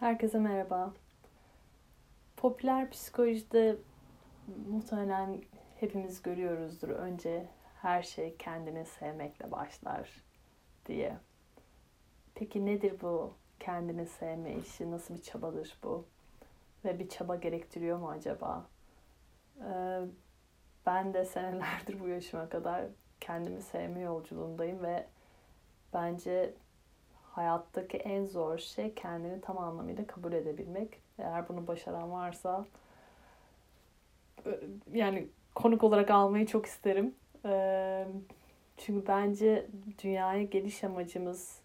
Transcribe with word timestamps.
Herkese 0.00 0.38
merhaba. 0.38 0.92
Popüler 2.36 2.90
psikolojide 2.90 3.76
muhtemelen 4.70 5.42
hepimiz 5.80 6.22
görüyoruzdur. 6.22 6.88
Önce 6.88 7.46
her 7.82 8.02
şey 8.02 8.36
kendini 8.36 8.86
sevmekle 8.86 9.50
başlar 9.50 10.10
diye. 10.86 11.16
Peki 12.34 12.66
nedir 12.66 13.00
bu 13.02 13.34
kendini 13.60 14.06
sevme 14.06 14.54
işi? 14.56 14.90
Nasıl 14.90 15.14
bir 15.14 15.22
çabadır 15.22 15.78
bu? 15.82 16.04
Ve 16.84 16.98
bir 16.98 17.08
çaba 17.08 17.36
gerektiriyor 17.36 17.98
mu 17.98 18.10
acaba? 18.10 18.66
Ee, 19.60 20.00
ben 20.86 21.14
de 21.14 21.24
senelerdir 21.24 22.00
bu 22.00 22.08
yaşıma 22.08 22.48
kadar 22.48 22.84
kendimi 23.20 23.62
sevme 23.62 24.00
yolculuğundayım 24.00 24.82
ve 24.82 25.06
bence 25.92 26.54
hayattaki 27.30 27.96
en 27.96 28.26
zor 28.26 28.58
şey 28.58 28.94
kendini 28.94 29.40
tam 29.40 29.58
anlamıyla 29.58 30.06
kabul 30.06 30.32
edebilmek. 30.32 31.00
Eğer 31.18 31.48
bunu 31.48 31.66
başaran 31.66 32.12
varsa 32.12 32.66
yani 34.92 35.28
konuk 35.54 35.84
olarak 35.84 36.10
almayı 36.10 36.46
çok 36.46 36.66
isterim. 36.66 37.14
Çünkü 38.76 39.06
bence 39.06 39.66
dünyaya 40.02 40.42
geliş 40.42 40.84
amacımız 40.84 41.60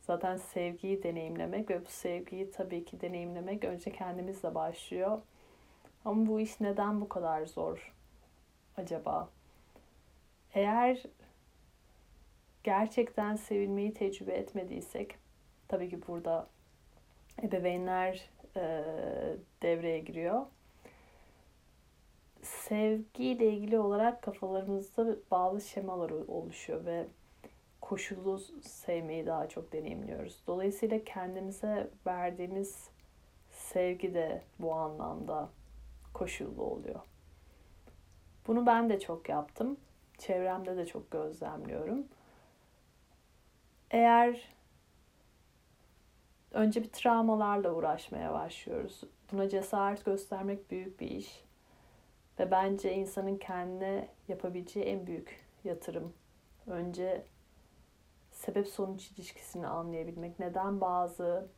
zaten 0.00 0.36
sevgiyi 0.36 1.02
deneyimlemek 1.02 1.70
ve 1.70 1.80
bu 1.84 1.90
sevgiyi 1.90 2.50
tabii 2.50 2.84
ki 2.84 3.00
deneyimlemek 3.00 3.64
önce 3.64 3.92
kendimizle 3.92 4.54
başlıyor. 4.54 5.22
Ama 6.04 6.26
bu 6.26 6.40
iş 6.40 6.60
neden 6.60 7.00
bu 7.00 7.08
kadar 7.08 7.46
zor 7.46 7.94
acaba? 8.76 9.28
Eğer 10.54 11.02
gerçekten 12.64 13.36
sevilmeyi 13.36 13.94
tecrübe 13.94 14.32
etmediysek 14.32 15.14
tabii 15.68 15.88
ki 15.88 16.06
burada 16.06 16.46
ebeveynler 17.42 18.30
e, 18.56 18.84
devreye 19.62 19.98
giriyor. 19.98 20.46
Sevgiyle 22.42 23.52
ilgili 23.52 23.78
olarak 23.78 24.22
kafalarımızda 24.22 25.16
bazı 25.30 25.68
şemalar 25.68 26.10
oluşuyor 26.10 26.84
ve 26.84 27.06
koşullu 27.80 28.38
sevmeyi 28.62 29.26
daha 29.26 29.48
çok 29.48 29.72
deneyimliyoruz. 29.72 30.42
Dolayısıyla 30.46 31.04
kendimize 31.04 31.90
verdiğimiz 32.06 32.90
sevgi 33.50 34.14
de 34.14 34.42
bu 34.58 34.74
anlamda 34.74 35.48
koşullu 36.14 36.62
oluyor. 36.62 37.00
Bunu 38.46 38.66
ben 38.66 38.90
de 38.90 39.00
çok 39.00 39.28
yaptım. 39.28 39.76
Çevremde 40.18 40.76
de 40.76 40.86
çok 40.86 41.10
gözlemliyorum. 41.10 42.06
Eğer 43.92 44.48
önce 46.50 46.82
bir 46.82 46.88
travmalarla 46.88 47.72
uğraşmaya 47.72 48.32
başlıyoruz. 48.32 49.00
Buna 49.32 49.48
cesaret 49.48 50.04
göstermek 50.04 50.70
büyük 50.70 51.00
bir 51.00 51.10
iş. 51.10 51.44
Ve 52.38 52.50
bence 52.50 52.94
insanın 52.94 53.36
kendine 53.36 54.08
yapabileceği 54.28 54.86
en 54.86 55.06
büyük 55.06 55.46
yatırım. 55.64 56.12
Önce 56.66 57.26
sebep 58.30 58.68
sonuç 58.68 59.10
ilişkisini 59.10 59.66
anlayabilmek. 59.66 60.38
Neden 60.38 60.80
bazı 60.80 61.48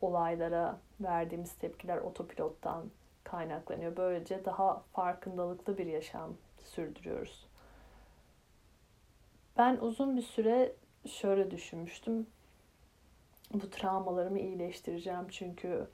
olaylara 0.00 0.80
verdiğimiz 1.00 1.54
tepkiler 1.54 1.98
otopilottan 1.98 2.90
kaynaklanıyor. 3.24 3.96
Böylece 3.96 4.44
daha 4.44 4.82
farkındalıklı 4.92 5.78
bir 5.78 5.86
yaşam 5.86 6.36
sürdürüyoruz. 6.64 7.46
Ben 9.56 9.76
uzun 9.76 10.16
bir 10.16 10.22
süre 10.22 10.72
şöyle 11.08 11.50
düşünmüştüm. 11.50 12.26
Bu 13.54 13.70
travmalarımı 13.70 14.38
iyileştireceğim 14.38 15.28
çünkü 15.30 15.86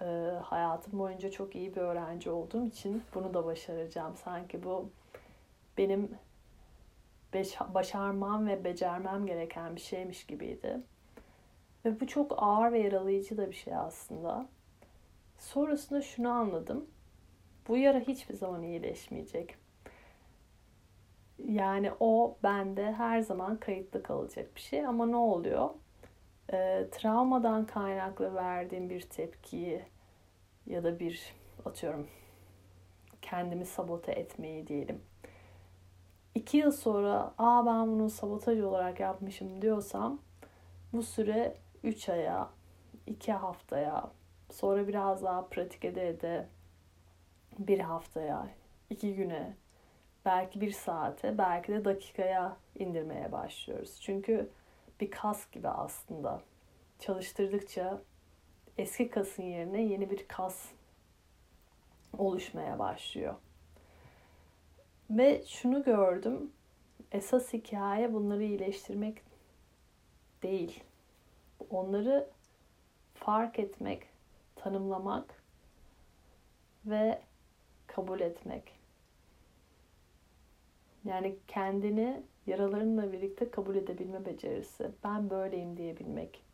e, 0.00 0.04
hayatım 0.42 0.98
boyunca 0.98 1.30
çok 1.30 1.54
iyi 1.54 1.76
bir 1.76 1.80
öğrenci 1.80 2.30
olduğum 2.30 2.66
için 2.66 3.02
bunu 3.14 3.34
da 3.34 3.44
başaracağım. 3.44 4.16
Sanki 4.16 4.64
bu 4.64 4.90
benim 5.78 6.10
başarmam 7.74 8.46
ve 8.46 8.64
becermem 8.64 9.26
gereken 9.26 9.76
bir 9.76 9.80
şeymiş 9.80 10.26
gibiydi. 10.26 10.80
Ve 11.84 12.00
bu 12.00 12.06
çok 12.06 12.34
ağır 12.36 12.72
ve 12.72 12.78
yaralayıcı 12.78 13.36
da 13.36 13.50
bir 13.50 13.56
şey 13.56 13.74
aslında. 13.74 14.46
Sonrasında 15.38 16.02
şunu 16.02 16.28
anladım. 16.28 16.86
Bu 17.68 17.76
yara 17.76 17.98
hiçbir 17.98 18.34
zaman 18.34 18.62
iyileşmeyecek. 18.62 19.63
Yani 21.54 21.92
o 22.00 22.36
bende 22.42 22.92
her 22.92 23.20
zaman 23.20 23.56
kayıtlı 23.56 24.02
kalacak 24.02 24.56
bir 24.56 24.60
şey 24.60 24.86
ama 24.86 25.06
ne 25.06 25.16
oluyor? 25.16 25.70
E, 26.52 26.86
travmadan 26.92 27.66
kaynaklı 27.66 28.34
verdiğim 28.34 28.90
bir 28.90 29.00
tepkiyi 29.00 29.82
ya 30.66 30.84
da 30.84 31.00
bir 31.00 31.34
atıyorum 31.64 32.08
kendimi 33.22 33.66
sabote 33.66 34.12
etmeyi 34.12 34.66
diyelim. 34.66 35.02
İki 36.34 36.56
yıl 36.56 36.72
sonra 36.72 37.34
aa 37.38 37.66
ben 37.66 37.86
bunu 37.86 38.10
sabotaj 38.10 38.60
olarak 38.60 39.00
yapmışım 39.00 39.62
diyorsam 39.62 40.18
bu 40.92 41.02
süre 41.02 41.56
üç 41.84 42.08
aya, 42.08 42.50
iki 43.06 43.32
haftaya, 43.32 44.10
sonra 44.50 44.88
biraz 44.88 45.22
daha 45.22 45.46
pratik 45.48 45.84
ede 45.84 46.08
ede 46.08 46.48
bir 47.58 47.80
haftaya, 47.80 48.48
iki 48.90 49.14
güne 49.16 49.54
belki 50.24 50.60
bir 50.60 50.72
saate, 50.72 51.38
belki 51.38 51.72
de 51.72 51.84
dakikaya 51.84 52.56
indirmeye 52.78 53.32
başlıyoruz. 53.32 54.00
Çünkü 54.00 54.50
bir 55.00 55.10
kas 55.10 55.50
gibi 55.50 55.68
aslında. 55.68 56.42
Çalıştırdıkça 56.98 58.02
eski 58.78 59.10
kasın 59.10 59.42
yerine 59.42 59.82
yeni 59.82 60.10
bir 60.10 60.28
kas 60.28 60.68
oluşmaya 62.18 62.78
başlıyor. 62.78 63.34
Ve 65.10 65.42
şunu 65.46 65.82
gördüm. 65.82 66.52
Esas 67.12 67.52
hikaye 67.52 68.12
bunları 68.12 68.42
iyileştirmek 68.42 69.22
değil. 70.42 70.84
Onları 71.70 72.30
fark 73.14 73.58
etmek, 73.58 74.02
tanımlamak 74.56 75.42
ve 76.86 77.20
kabul 77.86 78.20
etmek. 78.20 78.83
Yani 81.04 81.36
kendini 81.48 82.22
yaralarınla 82.46 83.12
birlikte 83.12 83.50
kabul 83.50 83.76
edebilme 83.76 84.26
becerisi. 84.26 84.90
Ben 85.04 85.30
böyleyim 85.30 85.76
diyebilmek. 85.76 86.44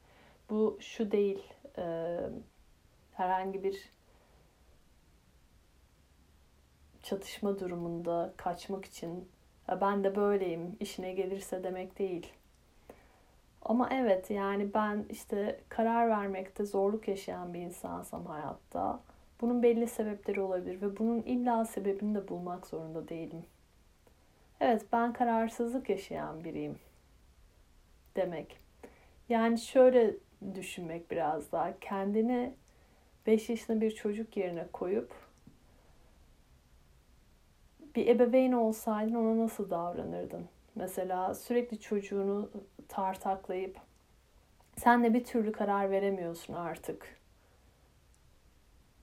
Bu 0.51 0.79
şu 0.81 1.11
değil, 1.11 1.43
e, 1.79 2.17
herhangi 3.13 3.65
bir 3.65 3.91
çatışma 7.03 7.59
durumunda 7.59 8.35
kaçmak 8.37 8.85
için 8.85 9.29
ben 9.81 10.05
de 10.05 10.17
böyleyim 10.17 10.77
işine 10.81 11.13
gelirse 11.13 11.65
demek 11.65 11.99
değil. 11.99 12.33
Ama 13.63 13.89
evet 13.93 14.31
yani 14.31 14.75
ben 14.75 15.05
işte 15.11 15.61
karar 15.69 16.09
vermekte 16.09 16.65
zorluk 16.65 17.09
yaşayan 17.09 17.55
bir 17.55 17.61
insansam 17.61 18.27
hayatta 18.27 19.01
bunun 19.41 19.63
belli 19.63 19.87
sebepleri 19.87 20.41
olabilir 20.41 20.83
ve 20.83 20.99
bunun 20.99 21.23
illa 21.23 21.65
sebebini 21.65 22.15
de 22.15 22.29
bulmak 22.29 22.67
zorunda 22.67 23.09
değilim. 23.09 23.45
Evet 24.61 24.87
ben 24.93 25.13
kararsızlık 25.13 25.91
yaşayan 25.91 26.45
biriyim 26.45 26.79
demek. 28.17 28.57
Yani 29.29 29.59
şöyle 29.59 30.15
düşünmek 30.55 31.11
biraz 31.11 31.53
daha 31.53 31.81
kendini 31.81 32.55
5 33.27 33.49
yaşında 33.49 33.81
bir 33.81 33.91
çocuk 33.91 34.37
yerine 34.37 34.67
koyup 34.73 35.13
bir 37.97 38.07
ebeveyn 38.07 38.53
olsaydın 38.53 39.15
ona 39.15 39.39
nasıl 39.39 39.71
davranırdın? 39.71 40.49
Mesela 40.75 41.35
sürekli 41.35 41.81
çocuğunu 41.81 42.51
tartaklayıp 42.89 43.79
sen 44.77 45.05
de 45.05 45.15
bir 45.15 45.25
türlü 45.25 45.53
karar 45.53 45.91
veremiyorsun 45.91 46.55
artık 46.55 47.21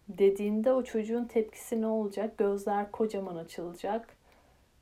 dediğinde 0.10 0.74
o 0.74 0.84
çocuğun 0.84 1.26
tepkisi 1.26 1.82
ne 1.82 1.88
olacak? 1.88 2.38
Gözler 2.38 2.92
kocaman 2.92 3.36
açılacak 3.36 4.18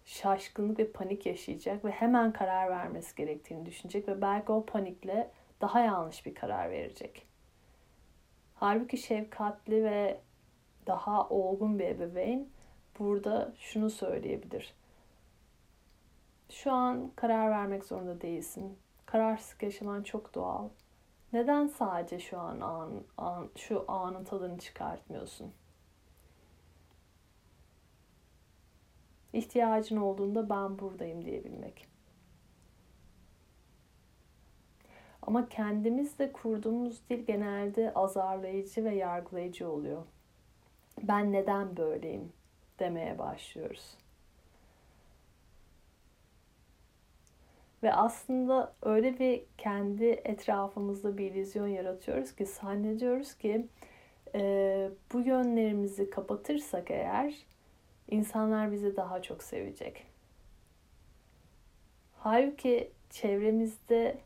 şaşkınlık 0.05 0.79
ve 0.79 0.91
panik 0.91 1.25
yaşayacak 1.25 1.85
ve 1.85 1.91
hemen 1.91 2.33
karar 2.33 2.69
vermesi 2.69 3.15
gerektiğini 3.15 3.65
düşünecek 3.65 4.07
ve 4.07 4.21
belki 4.21 4.51
o 4.51 4.65
panikle 4.65 5.31
daha 5.61 5.79
yanlış 5.79 6.25
bir 6.25 6.35
karar 6.35 6.71
verecek. 6.71 7.27
Halbuki 8.55 8.97
şefkatli 8.97 9.83
ve 9.83 10.21
daha 10.87 11.29
olgun 11.29 11.79
bir 11.79 11.85
ebeveyn 11.85 12.49
burada 12.99 13.53
şunu 13.59 13.89
söyleyebilir. 13.89 14.73
Şu 16.49 16.71
an 16.71 17.11
karar 17.15 17.51
vermek 17.51 17.85
zorunda 17.85 18.21
değilsin. 18.21 18.77
Kararsızlık 19.05 19.63
yaşaman 19.63 20.03
çok 20.03 20.35
doğal. 20.35 20.69
Neden 21.33 21.67
sadece 21.67 22.19
şu 22.19 22.39
an, 22.39 22.61
an, 22.61 23.03
an 23.17 23.49
şu 23.55 23.85
anın 23.87 24.23
tadını 24.23 24.57
çıkartmıyorsun? 24.57 25.53
İhtiyacın 29.35 29.97
olduğunda 29.97 30.49
ben 30.49 30.79
buradayım 30.79 31.25
diyebilmek. 31.25 31.87
Ama 35.21 35.49
kendimizle 35.49 36.31
kurduğumuz 36.31 37.09
dil 37.09 37.25
genelde 37.25 37.93
azarlayıcı 37.93 38.83
ve 38.83 38.95
yargılayıcı 38.95 39.69
oluyor. 39.69 40.03
Ben 41.03 41.31
neden 41.31 41.77
böyleyim 41.77 42.31
demeye 42.79 43.19
başlıyoruz. 43.19 43.97
Ve 47.83 47.93
aslında 47.93 48.73
öyle 48.81 49.19
bir 49.19 49.43
kendi 49.57 50.05
etrafımızda 50.05 51.17
bir 51.17 51.31
illüzyon 51.31 51.67
yaratıyoruz 51.67 52.35
ki 52.35 52.45
zannediyoruz 52.45 53.33
ki 53.33 53.67
e, 54.35 54.89
bu 55.13 55.19
yönlerimizi 55.19 56.09
kapatırsak 56.09 56.91
eğer 56.91 57.45
insanlar 58.09 58.71
bizi 58.71 58.95
daha 58.95 59.21
çok 59.21 59.43
sevecek. 59.43 60.07
Halbuki 62.13 62.91
çevremizde 63.09 64.17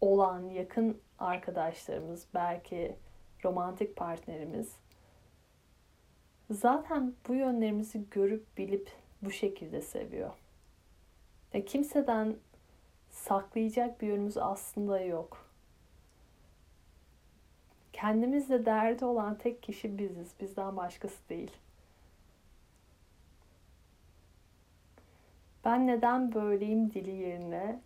olan 0.00 0.42
yakın 0.42 1.00
arkadaşlarımız, 1.18 2.26
belki 2.34 2.96
romantik 3.44 3.96
partnerimiz 3.96 4.76
zaten 6.50 7.14
bu 7.28 7.34
yönlerimizi 7.34 8.10
görüp 8.10 8.58
bilip 8.58 8.90
bu 9.22 9.30
şekilde 9.30 9.82
seviyor. 9.82 10.30
Ya 11.52 11.64
kimseden 11.64 12.36
saklayacak 13.10 14.00
bir 14.00 14.06
yönümüz 14.06 14.36
aslında 14.36 15.00
yok. 15.00 15.46
Kendimizle 17.92 18.66
derdi 18.66 19.04
olan 19.04 19.38
tek 19.38 19.62
kişi 19.62 19.98
biziz. 19.98 20.34
Bizden 20.40 20.76
başkası 20.76 21.28
değil. 21.28 21.50
Ben 25.64 25.86
neden 25.86 26.34
böyleyim 26.34 26.90
dili 26.90 27.10
yerine 27.10 27.80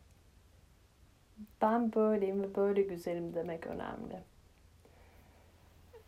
ben 1.62 1.92
böyleyim 1.92 2.42
ve 2.42 2.54
böyle 2.54 2.82
güzelim 2.82 3.34
demek 3.34 3.66
önemli. 3.66 4.22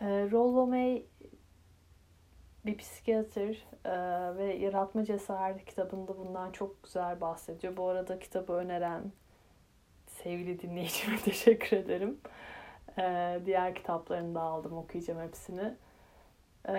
E, 0.00 0.30
Rollo 0.30 0.66
May 0.66 1.04
bir 2.66 2.78
psikiyatr 2.78 3.66
e, 3.84 4.36
ve 4.36 4.54
Yaratma 4.54 5.04
Cesareti 5.04 5.64
kitabında 5.64 6.18
bundan 6.18 6.52
çok 6.52 6.82
güzel 6.82 7.20
bahsediyor. 7.20 7.76
Bu 7.76 7.88
arada 7.88 8.18
kitabı 8.18 8.52
öneren 8.52 9.12
sevgili 10.06 10.60
dinleyicime 10.60 11.16
teşekkür 11.24 11.76
ederim. 11.76 12.18
E, 12.98 13.40
diğer 13.46 13.74
kitaplarını 13.74 14.34
da 14.34 14.40
aldım 14.40 14.72
okuyacağım 14.72 15.20
hepsini. 15.20 15.74
E, 16.68 16.76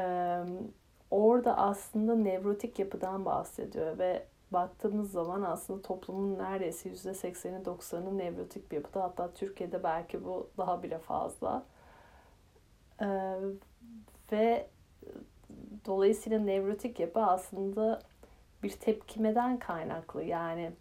orada 1.11 1.57
aslında 1.57 2.15
nevrotik 2.15 2.79
yapıdan 2.79 3.25
bahsediyor 3.25 3.97
ve 3.97 4.27
baktığımız 4.51 5.11
zaman 5.11 5.41
aslında 5.41 5.81
toplumun 5.81 6.37
neredeyse 6.39 6.89
%80'i 6.89 7.63
90'ı 7.65 8.17
nevrotik 8.17 8.71
bir 8.71 8.75
yapıda. 8.75 9.03
Hatta 9.03 9.33
Türkiye'de 9.33 9.83
belki 9.83 10.25
bu 10.25 10.49
daha 10.57 10.83
bile 10.83 10.99
fazla. 10.99 11.65
Ee, 13.01 13.37
ve 14.31 14.67
dolayısıyla 15.85 16.39
nevrotik 16.39 16.99
yapı 16.99 17.19
aslında 17.19 18.01
bir 18.63 18.71
tepkimeden 18.71 19.59
kaynaklı. 19.59 20.23
Yani 20.23 20.71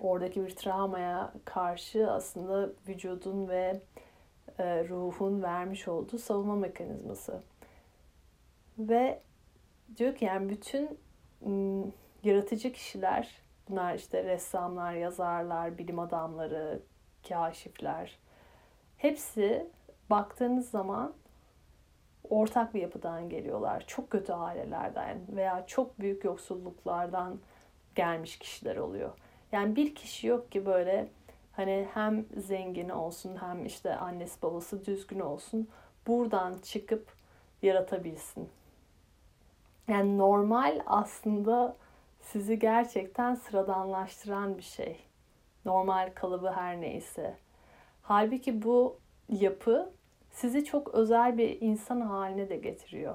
oradaki 0.00 0.46
bir 0.46 0.56
travmaya 0.56 1.32
karşı 1.44 2.10
aslında 2.10 2.70
vücudun 2.88 3.48
ve 3.48 3.80
e, 4.58 4.88
ruhun 4.88 5.42
vermiş 5.42 5.88
olduğu 5.88 6.18
savunma 6.18 6.56
mekanizması. 6.56 7.42
Ve 8.78 9.22
diyor 9.96 10.14
ki 10.14 10.24
yani 10.24 10.48
bütün 10.48 10.98
yaratıcı 12.22 12.72
kişiler, 12.72 13.28
bunlar 13.68 13.94
işte 13.94 14.24
ressamlar, 14.24 14.92
yazarlar, 14.92 15.78
bilim 15.78 15.98
adamları, 15.98 16.80
kaşifler, 17.28 18.18
hepsi 18.96 19.70
baktığınız 20.10 20.70
zaman 20.70 21.12
ortak 22.30 22.74
bir 22.74 22.80
yapıdan 22.80 23.28
geliyorlar. 23.28 23.84
Çok 23.86 24.10
kötü 24.10 24.32
ailelerden 24.32 25.18
veya 25.28 25.66
çok 25.66 26.00
büyük 26.00 26.24
yoksulluklardan 26.24 27.38
gelmiş 27.94 28.38
kişiler 28.38 28.76
oluyor. 28.76 29.10
Yani 29.52 29.76
bir 29.76 29.94
kişi 29.94 30.26
yok 30.26 30.52
ki 30.52 30.66
böyle 30.66 31.08
hani 31.52 31.88
hem 31.94 32.26
zengin 32.36 32.88
olsun 32.88 33.36
hem 33.40 33.66
işte 33.66 33.96
annesi 33.96 34.42
babası 34.42 34.84
düzgün 34.84 35.20
olsun 35.20 35.68
buradan 36.06 36.58
çıkıp 36.62 37.12
yaratabilsin. 37.62 38.48
Yani 39.88 40.18
normal 40.18 40.80
aslında 40.86 41.76
sizi 42.32 42.58
gerçekten 42.58 43.34
sıradanlaştıran 43.34 44.58
bir 44.58 44.62
şey. 44.62 45.00
Normal 45.64 46.12
kalıbı 46.14 46.50
her 46.50 46.80
neyse. 46.80 47.36
Halbuki 48.02 48.62
bu 48.62 48.98
yapı 49.28 49.92
sizi 50.30 50.64
çok 50.64 50.94
özel 50.94 51.38
bir 51.38 51.60
insan 51.60 52.00
haline 52.00 52.48
de 52.48 52.56
getiriyor. 52.56 53.14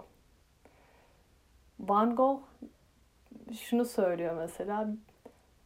Van 1.79 2.15
Gogh 2.15 2.41
şunu 3.53 3.85
söylüyor 3.85 4.35
mesela 4.37 4.87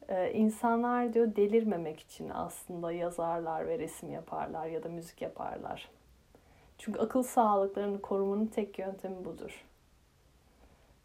e, 0.08 0.32
insanlar 0.32 1.12
diyor 1.12 1.36
delirmemek 1.36 2.00
için 2.00 2.30
aslında 2.30 2.92
yazarlar 2.92 3.66
ve 3.66 3.78
resim 3.78 4.10
yaparlar 4.10 4.66
ya 4.66 4.82
da 4.82 4.88
müzik 4.88 5.22
yaparlar. 5.22 5.90
Çünkü 6.78 7.00
akıl 7.00 7.22
sağlıklarını 7.22 8.02
korumanın 8.02 8.46
tek 8.46 8.78
yöntemi 8.78 9.24
budur. 9.24 9.64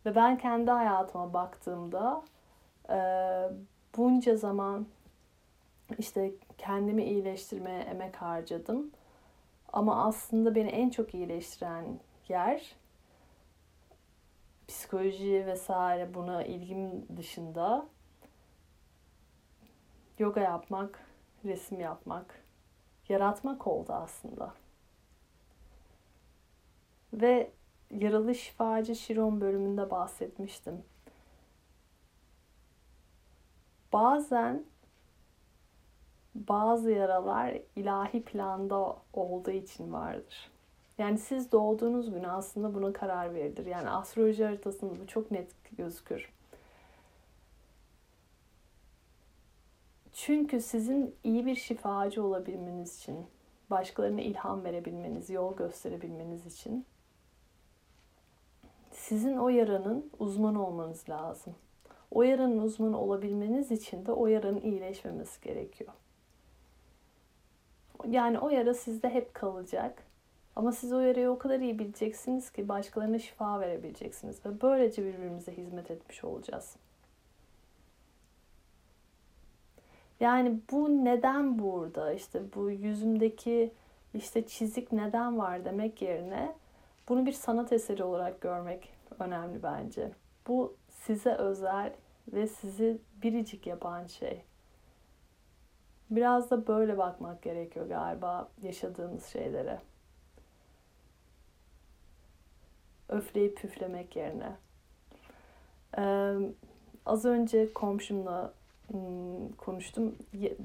Ve 0.05 0.15
ben 0.15 0.37
kendi 0.37 0.71
hayatıma 0.71 1.33
baktığımda 1.33 2.23
e, 2.89 2.97
bunca 3.97 4.35
zaman 4.37 4.87
işte 5.99 6.31
kendimi 6.57 7.03
iyileştirmeye 7.03 7.79
emek 7.81 8.15
harcadım. 8.15 8.91
Ama 9.73 10.05
aslında 10.05 10.55
beni 10.55 10.69
en 10.69 10.89
çok 10.89 11.13
iyileştiren 11.13 11.99
yer 12.29 12.75
psikoloji 14.67 15.45
vesaire 15.45 16.13
buna 16.13 16.43
ilgim 16.43 17.07
dışında 17.17 17.85
yoga 20.19 20.41
yapmak, 20.41 20.99
resim 21.45 21.79
yapmak, 21.79 22.43
yaratmak 23.09 23.67
oldu 23.67 23.93
aslında. 23.93 24.53
Ve 27.13 27.51
yaralı 27.99 28.35
şifacı 28.35 28.95
Şiron 28.95 29.41
bölümünde 29.41 29.91
bahsetmiştim. 29.91 30.83
Bazen 33.93 34.63
bazı 36.35 36.91
yaralar 36.91 37.57
ilahi 37.75 38.23
planda 38.23 38.97
olduğu 39.13 39.51
için 39.51 39.93
vardır. 39.93 40.51
Yani 40.97 41.17
siz 41.17 41.51
doğduğunuz 41.51 42.11
gün 42.11 42.23
aslında 42.23 42.73
buna 42.73 42.93
karar 42.93 43.33
verilir. 43.33 43.65
Yani 43.65 43.89
astroloji 43.89 44.45
haritasında 44.45 44.99
bu 44.99 45.07
çok 45.07 45.31
net 45.31 45.51
gözükür. 45.77 46.31
Çünkü 50.13 50.61
sizin 50.61 51.15
iyi 51.23 51.45
bir 51.45 51.55
şifacı 51.55 52.23
olabilmeniz 52.23 52.97
için, 52.97 53.25
başkalarına 53.69 54.21
ilham 54.21 54.63
verebilmeniz, 54.63 55.29
yol 55.29 55.55
gösterebilmeniz 55.55 56.45
için 56.45 56.85
sizin 59.01 59.37
o 59.37 59.49
yaranın 59.49 60.09
uzmanı 60.19 60.67
olmanız 60.67 61.09
lazım. 61.09 61.55
O 62.11 62.23
yaranın 62.23 62.59
uzmanı 62.59 63.01
olabilmeniz 63.01 63.71
için 63.71 64.05
de 64.05 64.11
o 64.11 64.27
yaranın 64.27 64.61
iyileşmemesi 64.61 65.41
gerekiyor. 65.41 65.93
Yani 68.09 68.39
o 68.39 68.49
yara 68.49 68.73
sizde 68.73 69.09
hep 69.09 69.33
kalacak. 69.33 70.03
Ama 70.55 70.71
siz 70.71 70.93
o 70.93 70.99
yarayı 70.99 71.29
o 71.29 71.37
kadar 71.37 71.59
iyi 71.59 71.79
bileceksiniz 71.79 72.51
ki 72.51 72.67
başkalarına 72.69 73.19
şifa 73.19 73.59
verebileceksiniz. 73.59 74.45
Ve 74.45 74.61
böylece 74.61 75.05
birbirimize 75.05 75.57
hizmet 75.57 75.91
etmiş 75.91 76.23
olacağız. 76.23 76.75
Yani 80.19 80.59
bu 80.71 81.05
neden 81.05 81.59
burada? 81.59 82.13
İşte 82.13 82.41
bu 82.55 82.69
yüzümdeki 82.69 83.71
işte 84.13 84.47
çizik 84.47 84.91
neden 84.91 85.37
var 85.37 85.65
demek 85.65 86.01
yerine 86.01 86.55
bunu 87.11 87.25
bir 87.25 87.31
sanat 87.31 87.73
eseri 87.73 88.03
olarak 88.03 88.41
görmek 88.41 88.93
önemli 89.19 89.63
bence. 89.63 90.11
Bu 90.47 90.75
size 90.89 91.33
özel 91.33 91.93
ve 92.33 92.47
sizi 92.47 92.97
biricik 93.23 93.67
yapan 93.67 94.05
şey. 94.05 94.41
Biraz 96.09 96.51
da 96.51 96.67
böyle 96.67 96.97
bakmak 96.97 97.41
gerekiyor 97.41 97.87
galiba 97.87 98.49
yaşadığımız 98.61 99.25
şeylere. 99.25 99.79
Öfleyip 103.09 103.57
püflemek 103.57 104.15
yerine. 104.15 104.55
Ee, 105.97 106.35
az 107.05 107.25
önce 107.25 107.73
komşumla 107.73 108.53
konuştum. 109.57 110.15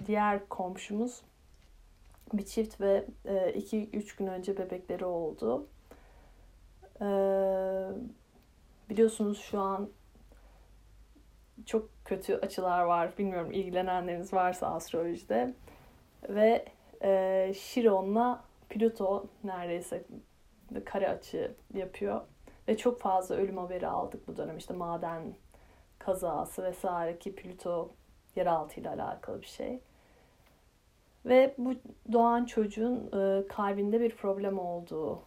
Diğer 0.07 0.49
komşumuz 0.49 1.23
bir 2.33 2.45
çift 2.45 2.81
ve 2.81 3.05
2-3 3.25 3.97
e, 3.97 4.03
gün 4.19 4.26
önce 4.26 4.59
bebekleri 4.59 5.05
oldu. 5.05 5.67
Ee, 7.00 7.88
biliyorsunuz 8.91 9.41
şu 9.41 9.61
an 9.61 9.88
çok 11.67 11.88
kötü 12.05 12.35
açılar 12.35 12.83
var. 12.83 13.19
Bilmiyorum 13.19 13.53
ilgilenenleriniz 13.53 14.33
varsa 14.33 14.75
astrolojide. 14.75 15.55
Ve 16.29 16.65
e, 17.03 17.53
Chiron'la 17.57 18.45
Plüto 18.69 19.26
neredeyse 19.45 20.05
kare 20.85 21.09
açı 21.09 21.55
yapıyor. 21.75 22.21
Ve 22.69 22.76
çok 22.76 23.00
fazla 23.00 23.35
ölüm 23.35 23.59
haberi 23.59 23.87
aldık 23.87 24.29
bu 24.29 24.37
dönem. 24.37 24.57
İşte 24.57 24.75
maden 24.75 25.23
kazası 25.99 26.62
vesaire 26.62 27.19
ki 27.19 27.35
Plüto 27.35 27.91
yeraltı 28.37 28.81
ile 28.81 28.91
alakalı 28.91 29.41
bir 29.41 29.47
şey. 29.47 29.81
Ve 31.26 31.55
bu 31.59 31.75
doğan 32.12 32.45
çocuğun 32.45 33.11
e, 33.12 33.49
kalbinde 33.49 34.00
bir 34.00 34.17
problem 34.17 34.59
olduğunu 34.59 35.23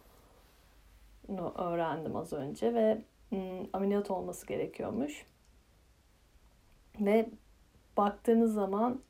öğrendim 1.58 2.16
az 2.16 2.32
önce 2.32 2.74
ve 2.74 2.98
ameliyat 3.72 4.10
olması 4.10 4.46
gerekiyormuş. 4.46 5.26
Ve 7.00 7.28
baktığınız 7.96 8.54
zaman 8.54 9.00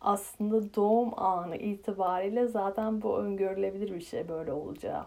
aslında 0.00 0.74
doğum 0.74 1.18
anı 1.18 1.56
itibariyle 1.56 2.46
zaten 2.46 3.02
bu 3.02 3.18
öngörülebilir 3.18 3.94
bir 3.94 4.00
şey 4.00 4.28
böyle 4.28 4.52
olacağı. 4.52 5.06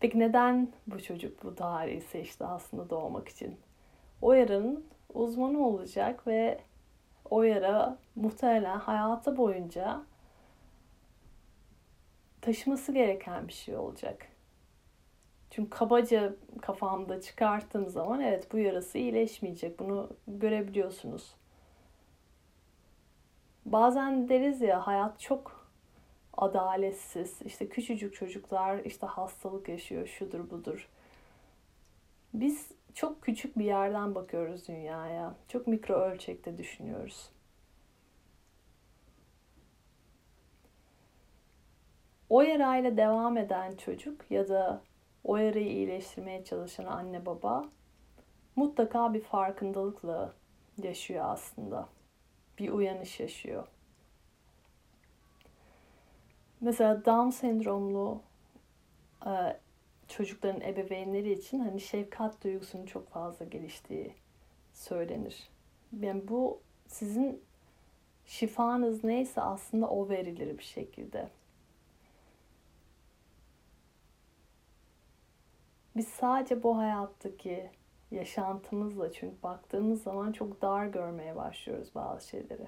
Peki 0.00 0.18
neden 0.18 0.68
bu 0.86 1.02
çocuk 1.02 1.44
bu 1.44 1.54
tarihi 1.54 2.00
seçti 2.00 2.44
aslında 2.44 2.90
doğmak 2.90 3.28
için? 3.28 3.56
O 4.22 4.32
yaranın 4.32 4.86
uzmanı 5.14 5.66
olacak 5.66 6.26
ve 6.26 6.60
o 7.30 7.42
yara 7.42 7.98
muhtemelen 8.14 8.78
hayatı 8.78 9.36
boyunca 9.36 10.02
taşıması 12.42 12.92
gereken 12.92 13.48
bir 13.48 13.52
şey 13.52 13.76
olacak. 13.76 14.26
Çünkü 15.50 15.70
kabaca 15.70 16.34
kafamda 16.62 17.20
çıkarttığım 17.20 17.88
zaman 17.88 18.20
evet 18.20 18.52
bu 18.52 18.58
yarası 18.58 18.98
iyileşmeyecek. 18.98 19.78
Bunu 19.78 20.10
görebiliyorsunuz. 20.26 21.34
Bazen 23.66 24.28
deriz 24.28 24.60
ya 24.60 24.86
hayat 24.86 25.20
çok 25.20 25.68
adaletsiz. 26.36 27.42
İşte 27.42 27.68
küçücük 27.68 28.14
çocuklar 28.14 28.78
işte 28.84 29.06
hastalık 29.06 29.68
yaşıyor, 29.68 30.06
şudur 30.06 30.50
budur. 30.50 30.88
Biz 32.34 32.68
çok 32.94 33.22
küçük 33.22 33.58
bir 33.58 33.64
yerden 33.64 34.14
bakıyoruz 34.14 34.68
dünyaya. 34.68 35.34
Çok 35.48 35.66
mikro 35.66 35.94
ölçekte 35.94 36.58
düşünüyoruz. 36.58 37.30
O 42.32 42.42
yarayla 42.42 42.96
devam 42.96 43.36
eden 43.36 43.76
çocuk 43.76 44.30
ya 44.30 44.48
da 44.48 44.82
o 45.24 45.36
yarayı 45.36 45.66
iyileştirmeye 45.66 46.44
çalışan 46.44 46.84
anne 46.84 47.26
baba 47.26 47.68
mutlaka 48.56 49.14
bir 49.14 49.20
farkındalıkla 49.20 50.34
yaşıyor 50.82 51.24
aslında. 51.28 51.88
Bir 52.58 52.68
uyanış 52.68 53.20
yaşıyor. 53.20 53.66
Mesela 56.60 57.04
Down 57.04 57.30
sendromlu 57.30 58.22
e, 59.26 59.32
çocukların 60.08 60.60
ebeveynleri 60.60 61.32
için 61.32 61.60
hani 61.60 61.80
şefkat 61.80 62.44
duygusunun 62.44 62.86
çok 62.86 63.08
fazla 63.08 63.44
geliştiği 63.44 64.14
söylenir. 64.74 65.48
Yani 66.00 66.28
bu 66.28 66.60
sizin 66.86 67.42
şifanız 68.26 69.04
neyse 69.04 69.40
aslında 69.40 69.88
o 69.88 70.08
verilir 70.08 70.58
bir 70.58 70.64
şekilde. 70.64 71.28
Biz 75.96 76.08
sadece 76.08 76.62
bu 76.62 76.78
hayattaki 76.78 77.70
yaşantımızla 78.10 79.12
çünkü 79.12 79.42
baktığımız 79.42 80.02
zaman 80.02 80.32
çok 80.32 80.62
dar 80.62 80.86
görmeye 80.86 81.36
başlıyoruz 81.36 81.94
bazı 81.94 82.28
şeyleri. 82.28 82.66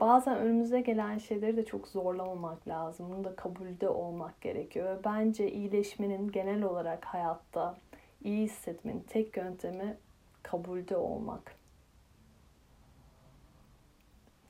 bazen 0.00 0.38
önümüze 0.38 0.80
gelen 0.80 1.18
şeyleri 1.18 1.56
de 1.56 1.64
çok 1.64 1.88
zorlamamak 1.88 2.68
lazım. 2.68 3.10
Bunu 3.10 3.24
da 3.24 3.36
kabulde 3.36 3.88
olmak 3.88 4.40
gerekiyor. 4.40 4.98
Bence 5.04 5.52
iyileşmenin 5.52 6.32
genel 6.32 6.62
olarak 6.62 7.04
hayatta 7.04 7.76
iyi 8.24 8.44
hissetmenin 8.44 9.00
tek 9.08 9.36
yöntemi 9.36 9.96
kabulde 10.42 10.96
olmak. 10.96 11.54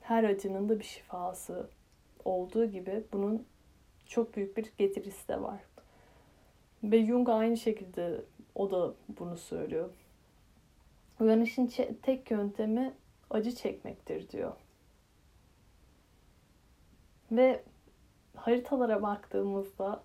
Her 0.01 0.25
acının 0.25 0.69
da 0.69 0.79
bir 0.79 0.85
şifası 0.85 1.71
olduğu 2.29 2.67
gibi 2.67 3.05
bunun 3.13 3.47
çok 4.07 4.37
büyük 4.37 4.57
bir 4.57 4.73
getirisi 4.79 5.29
de 5.29 5.43
var. 5.43 5.61
Ve 6.85 7.07
Jung 7.07 7.29
aynı 7.29 7.57
şekilde 7.57 8.25
o 8.55 8.71
da 8.71 8.95
bunu 9.09 9.37
söylüyor. 9.37 9.91
Uyanışın 11.21 11.67
tek 12.03 12.31
yöntemi 12.31 12.95
acı 13.31 13.55
çekmektir 13.55 14.31
diyor. 14.31 14.53
Ve 17.33 17.63
haritalara 18.37 19.03
baktığımızda 19.03 20.03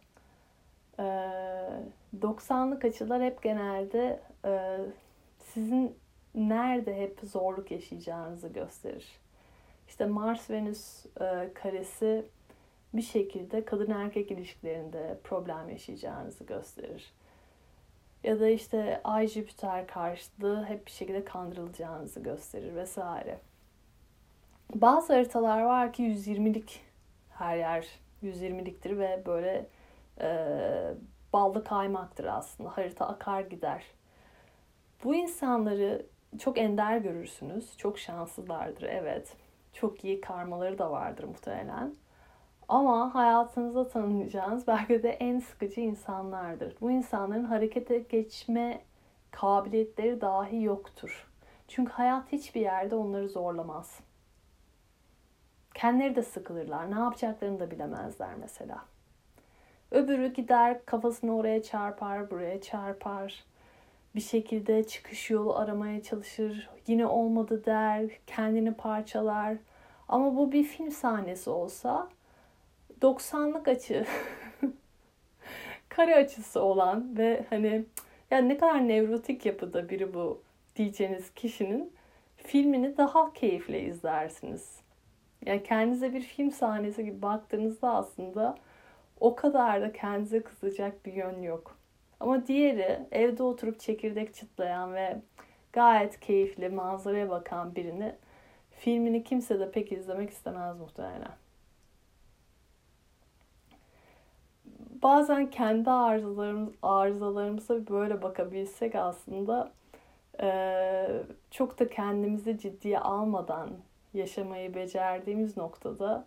90'lık 2.20 2.86
açılar 2.86 3.24
hep 3.24 3.44
genelde 3.44 4.20
sizin 5.40 5.96
nerede 6.36 6.96
hep 6.96 7.20
zorluk 7.24 7.72
yaşayacağınızı 7.72 8.48
gösterir. 8.48 9.23
İşte 9.88 10.06
Mars 10.06 10.50
Venüs 10.50 11.06
karesi 11.54 12.26
bir 12.94 13.02
şekilde 13.02 13.66
kadın 13.66 13.92
erkek 13.92 14.32
ilişkilerinde 14.32 15.20
problem 15.24 15.70
yaşayacağınızı 15.70 16.44
gösterir. 16.44 17.14
Ya 18.24 18.40
da 18.40 18.48
işte 18.48 19.02
Ay 19.04 19.28
Jüpiter 19.28 19.88
karşıtlığı 19.88 20.66
hep 20.66 20.86
bir 20.86 20.92
şekilde 20.92 21.26
kandırılacağınızı 21.26 22.20
gösterir 22.20 22.76
vesaire. 22.76 23.40
Bazı 24.76 25.14
haritalar 25.14 25.62
var 25.62 25.94
ki 25.94 26.04
120'lik 26.04 26.82
her 27.30 27.58
yer 27.58 27.88
120'liktir 28.24 28.98
ve 29.00 29.24
böyle 29.26 29.68
e, 30.22 30.30
ballı 31.34 31.64
kaymaktır 31.64 32.26
aslında. 32.26 32.78
Harita 32.78 33.08
akar 33.08 33.42
gider. 33.42 33.84
Bu 35.04 35.16
insanları 35.16 36.06
çok 36.40 36.58
ender 36.58 36.98
görürsünüz. 36.98 37.78
Çok 37.78 38.00
şanslılardır 38.00 38.84
evet. 38.84 39.36
Çok 39.74 40.04
iyi 40.04 40.22
karmaları 40.22 40.78
da 40.78 40.92
vardır 40.92 41.24
muhtemelen. 41.24 41.94
Ama 42.68 43.16
hayatınızda 43.16 43.88
tanıyacağınız 43.88 44.68
belki 44.68 45.04
de 45.04 45.10
en 45.10 45.40
sıkıcı 45.40 45.82
insanlardır. 45.82 46.76
Bu 46.82 46.92
insanların 46.92 47.44
harekete 47.44 48.00
geçme 48.00 48.82
kabiliyetleri 49.32 50.22
dahi 50.22 50.64
yoktur. 50.64 51.28
Çünkü 51.68 51.92
hayat 51.92 52.32
hiçbir 52.32 52.62
yerde 52.62 52.96
onları 52.96 53.30
zorlamaz. 53.30 54.00
Kendileri 55.74 56.16
de 56.16 56.24
sıkılırlar. 56.24 56.92
Ne 56.92 57.00
yapacaklarını 57.00 57.60
da 57.60 57.72
bilemezler 57.72 58.36
mesela. 58.36 58.86
Öbürü 59.92 60.34
gider 60.34 60.86
kafasını 60.86 61.36
oraya 61.36 61.64
çarpar, 61.64 62.32
buraya 62.32 62.62
çarpar. 62.62 63.44
Bir 64.16 64.22
şekilde 64.22 64.88
çıkış 64.88 65.30
yolu 65.30 65.56
aramaya 65.56 66.04
çalışır. 66.04 66.70
Yine 66.88 67.06
olmadı 67.06 67.66
der, 67.66 68.10
kendini 68.28 68.74
parçalar. 68.74 69.58
Ama 70.08 70.36
bu 70.36 70.52
bir 70.52 70.64
film 70.64 70.92
sahnesi 70.92 71.50
olsa 71.50 72.10
90'lık 73.02 73.68
açı 73.68 74.06
kare 75.90 76.16
açısı 76.16 76.62
olan 76.62 77.18
ve 77.18 77.46
hani 77.50 77.86
ya 78.32 78.38
ne 78.38 78.58
kadar 78.58 78.88
nevrotik 78.88 79.46
yapıda 79.46 79.90
biri 79.90 80.14
bu 80.14 80.42
diyeceğiniz 80.76 81.34
kişinin 81.34 81.94
filmini 82.36 82.98
daha 82.98 83.34
keyifle 83.34 83.82
izlersiniz. 83.82 84.80
Yani 85.46 85.64
kendinize 85.64 86.14
bir 86.14 86.22
film 86.22 86.52
sahnesi 86.52 87.06
gibi 87.06 87.22
baktığınızda 87.22 87.90
aslında 87.90 88.58
o 89.20 89.36
kadar 89.36 89.82
da 89.82 89.94
kendinize 89.94 90.44
kızacak 90.44 91.06
bir 91.06 91.14
yön 91.14 91.42
yok. 91.42 91.78
Ama 92.20 92.48
diğeri 92.48 93.00
evde 93.12 93.44
oturup 93.44 93.80
çekirdek 93.80 94.36
çıtlayan 94.36 94.94
ve 94.94 95.18
gayet 95.74 96.20
keyifli 96.20 96.70
manzaraya 96.70 97.30
bakan 97.30 97.76
birini 97.76 98.16
filmini 98.72 99.24
kimse 99.24 99.60
de 99.60 99.72
pek 99.72 99.92
izlemek 99.92 100.30
istemez 100.30 100.78
muhtemelen. 100.80 101.36
Bazen 105.04 105.50
kendi 105.50 105.90
arızalarımız, 105.90 106.74
arızalarımıza 106.82 107.88
böyle 107.88 108.22
bakabilsek 108.22 108.96
aslında 108.96 109.72
çok 111.52 111.80
da 111.80 111.90
kendimizi 111.90 112.60
ciddiye 112.60 113.00
almadan 113.00 113.70
yaşamayı 114.14 114.76
becerdiğimiz 114.76 115.58
noktada 115.58 116.26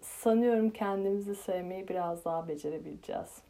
sanıyorum 0.00 0.70
kendimizi 0.70 1.34
sevmeyi 1.34 1.88
biraz 1.88 2.24
daha 2.24 2.48
becerebileceğiz. 2.48 3.42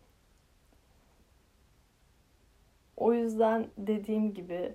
O 2.97 3.13
yüzden 3.13 3.71
dediğim 3.79 4.35
gibi 4.35 4.75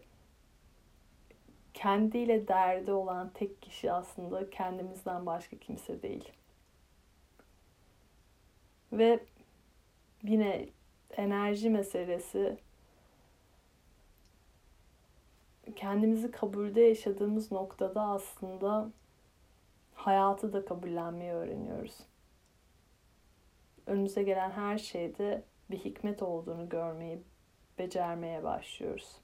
kendiyle 1.73 2.47
derdi 2.47 2.91
olan 2.91 3.29
tek 3.33 3.61
kişi 3.61 3.91
aslında 3.91 4.49
kendimizden 4.49 5.25
başka 5.25 5.57
kimse 5.57 6.01
değil. 6.01 6.31
Ve 8.91 9.19
yine 10.23 10.69
enerji 11.11 11.69
meselesi 11.69 12.57
kendimizi 15.75 16.31
kabulde 16.31 16.81
yaşadığımız 16.81 17.51
noktada 17.51 18.01
aslında 18.01 18.89
hayatı 19.93 20.53
da 20.53 20.65
kabullenmeyi 20.65 21.31
öğreniyoruz. 21.31 21.97
Önümüze 23.85 24.23
gelen 24.23 24.51
her 24.51 24.77
şeyde 24.77 25.43
bir 25.71 25.77
hikmet 25.77 26.21
olduğunu 26.23 26.69
görmeyi 26.69 27.19
becermeye 27.79 28.43
başlıyoruz. 28.43 29.15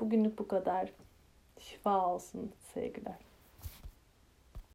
Bugünlük 0.00 0.38
bu 0.38 0.48
kadar. 0.48 0.92
Şifa 1.58 2.06
olsun 2.06 2.52
sevgiler. 2.74 3.18